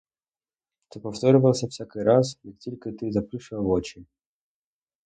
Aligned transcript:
Це 0.89 0.99
повторювалося 0.99 1.67
всякий 1.67 2.03
раз, 2.03 2.39
як 2.43 2.57
тільки 2.57 2.91
ти 2.91 3.11
заплющував 3.11 3.67
очі. 3.69 4.05